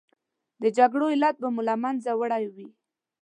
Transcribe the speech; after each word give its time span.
د 0.61 0.63
جګړو 0.77 1.05
علت 1.13 1.35
به 1.41 1.47
مو 1.53 1.61
له 1.69 1.75
منځه 1.83 2.11
وړی 2.19 2.43
وي. 2.55 2.67